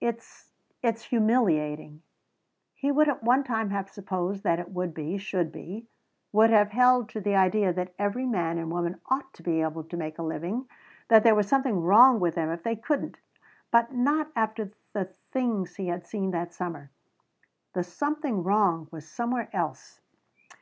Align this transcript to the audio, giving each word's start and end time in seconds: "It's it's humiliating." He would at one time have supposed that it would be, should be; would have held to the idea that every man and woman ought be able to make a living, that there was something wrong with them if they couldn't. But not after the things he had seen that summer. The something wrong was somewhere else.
"It's 0.00 0.50
it's 0.82 1.02
humiliating." 1.02 2.00
He 2.72 2.90
would 2.90 3.06
at 3.06 3.22
one 3.22 3.44
time 3.44 3.68
have 3.68 3.90
supposed 3.90 4.42
that 4.42 4.58
it 4.58 4.70
would 4.70 4.94
be, 4.94 5.18
should 5.18 5.52
be; 5.52 5.86
would 6.32 6.48
have 6.48 6.70
held 6.70 7.10
to 7.10 7.20
the 7.20 7.36
idea 7.36 7.70
that 7.70 7.92
every 7.98 8.24
man 8.24 8.56
and 8.56 8.70
woman 8.72 8.98
ought 9.10 9.36
be 9.42 9.60
able 9.60 9.84
to 9.84 9.96
make 9.98 10.18
a 10.18 10.22
living, 10.22 10.70
that 11.08 11.22
there 11.22 11.34
was 11.34 11.48
something 11.48 11.82
wrong 11.82 12.18
with 12.18 12.34
them 12.34 12.48
if 12.48 12.62
they 12.62 12.76
couldn't. 12.76 13.18
But 13.70 13.92
not 13.92 14.32
after 14.34 14.70
the 14.94 15.04
things 15.32 15.76
he 15.76 15.88
had 15.88 16.06
seen 16.06 16.30
that 16.30 16.54
summer. 16.54 16.90
The 17.74 17.84
something 17.84 18.42
wrong 18.42 18.88
was 18.90 19.06
somewhere 19.06 19.50
else. 19.52 20.00